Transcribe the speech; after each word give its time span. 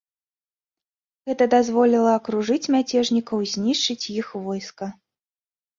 Гэта 1.31 1.43
дазволіла 1.55 2.15
акружыць 2.21 2.71
мяцежнікаў 2.77 3.37
і 3.45 3.55
знішчыць 3.55 4.03
іх 4.19 4.27
войска. 4.49 4.85